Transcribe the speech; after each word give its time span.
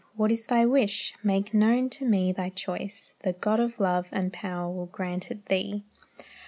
What 0.15 0.31
is 0.31 0.47
thy 0.47 0.65
wish? 0.65 1.13
Make 1.21 1.53
known 1.53 1.87
to 1.91 2.05
me 2.05 2.31
thy 2.31 2.49
choice; 2.49 3.13
The 3.21 3.33
God 3.33 3.59
of 3.59 3.79
love 3.79 4.07
and 4.11 4.33
power 4.33 4.67
will 4.67 4.87
grant 4.87 5.29
it 5.29 5.45
thee!" 5.45 5.83